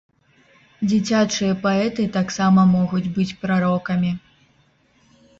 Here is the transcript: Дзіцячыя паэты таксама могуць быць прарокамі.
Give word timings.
Дзіцячыя 0.91 1.57
паэты 1.65 2.05
таксама 2.15 2.63
могуць 2.71 3.11
быць 3.17 3.35
прарокамі. 3.43 4.11